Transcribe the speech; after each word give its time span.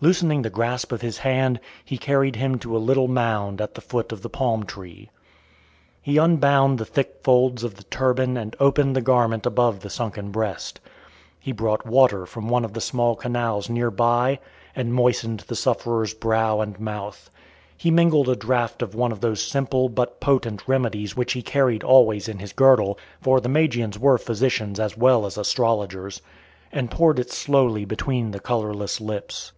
Loosening 0.00 0.42
the 0.42 0.50
grasp 0.50 0.92
of 0.92 1.00
his 1.00 1.16
hand, 1.16 1.58
he 1.82 1.96
carried 1.96 2.36
him 2.36 2.58
to 2.58 2.76
a 2.76 2.76
little 2.76 3.08
mound 3.08 3.58
at 3.62 3.72
the 3.74 3.80
foot 3.80 4.12
of 4.12 4.20
the 4.20 4.28
palm 4.28 4.62
tree. 4.64 5.08
He 6.02 6.18
unbound 6.18 6.76
the 6.76 6.84
thick 6.84 7.20
folds 7.22 7.64
of 7.64 7.76
the 7.76 7.84
turban 7.84 8.36
and 8.36 8.54
opened 8.60 8.94
the 8.94 9.00
garment 9.00 9.46
above 9.46 9.80
the 9.80 9.88
sunken 9.88 10.30
breast. 10.30 10.78
He 11.40 11.52
brought 11.52 11.86
water 11.86 12.26
from 12.26 12.50
one 12.50 12.66
of 12.66 12.74
the 12.74 12.82
small 12.82 13.16
canals 13.16 13.70
near 13.70 13.90
by, 13.90 14.40
and 14.76 14.92
moistened 14.92 15.40
the 15.48 15.56
sufferer's 15.56 16.12
brow 16.12 16.60
and 16.60 16.78
mouth. 16.78 17.30
He 17.74 17.90
mingled 17.90 18.28
a 18.28 18.36
draught 18.36 18.82
of 18.82 18.94
one 18.94 19.10
of 19.10 19.22
those 19.22 19.40
simple 19.42 19.88
but 19.88 20.20
potent 20.20 20.64
remedies 20.68 21.16
which 21.16 21.32
he 21.32 21.40
carried 21.40 21.82
always 21.82 22.28
in 22.28 22.40
his 22.40 22.52
girdle 22.52 22.98
for 23.22 23.40
the 23.40 23.48
Magians 23.48 23.98
were 23.98 24.18
physicians 24.18 24.78
as 24.78 24.98
well 24.98 25.24
as 25.24 25.38
astrologers 25.38 26.20
and 26.70 26.90
poured 26.90 27.18
it 27.18 27.30
slowly 27.32 27.86
between 27.86 28.32
the 28.32 28.40
colourless 28.40 29.00
lips. 29.00 29.52